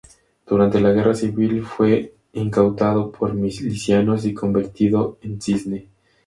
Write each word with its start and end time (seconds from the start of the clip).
Durante 0.47 0.79
la 0.79 0.93
guerra 0.93 1.13
civil 1.13 1.63
fue 1.63 2.15
incautado 2.33 3.11
por 3.11 3.29
los 3.29 3.37
milicianos 3.37 4.25
y 4.25 4.33
convertido 4.33 5.19
en 5.21 5.39
cine. 5.39 5.89